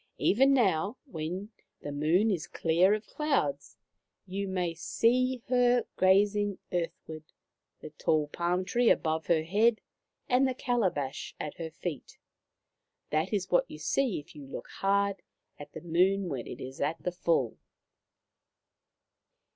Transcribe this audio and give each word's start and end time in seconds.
Even 0.17 0.51
now, 0.51 0.97
when 1.05 1.51
the 1.81 1.91
Moon 1.91 2.31
is 2.31 2.47
clear 2.47 2.95
of 2.95 3.05
clouds, 3.05 3.77
you 4.25 4.47
may 4.47 4.73
see 4.73 5.43
her 5.47 5.85
146 5.99 6.01
Maoriland 6.01 6.01
Fairy 6.01 6.17
Tales 6.17 6.61
gazing 6.71 6.81
earthward, 6.81 7.23
the 7.81 7.89
tall 8.03 8.27
palm 8.29 8.65
tree 8.65 8.89
above 8.89 9.27
her 9.27 9.43
head, 9.43 9.79
and 10.27 10.47
the 10.47 10.55
calabash 10.55 11.35
at 11.39 11.57
her 11.59 11.69
feet. 11.69 12.17
That 13.11 13.31
is 13.31 13.51
what 13.51 13.69
you 13.69 13.77
see 13.77 14.17
if 14.19 14.33
you 14.35 14.47
look 14.47 14.69
hard 14.69 15.21
at 15.59 15.73
the 15.73 15.81
moon 15.81 16.29
when 16.29 16.47
it 16.47 16.59
is 16.59 16.81
at 16.81 17.03
the 17.03 17.11
full. 17.11 17.59